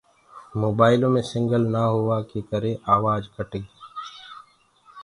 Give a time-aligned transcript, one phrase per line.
[0.61, 3.71] موبآئيلو مي سگنل نآ هوآ ڪي ڪري آوآج ڪٽ گي۔